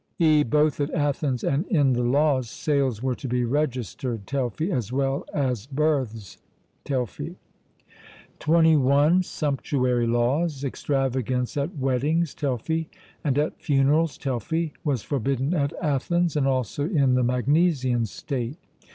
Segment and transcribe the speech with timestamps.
[0.17, 4.91] (e) Both at Athens and in the Laws sales were to be registered (Telfy), as
[4.91, 6.39] well as births
[6.83, 7.35] (Telfy).
[8.39, 10.63] (21) Sumptuary laws.
[10.63, 12.87] Extravagance at weddings (Telfy),
[13.23, 18.57] and at funerals (Telfy) was forbidden at Athens and also in the Magnesian state.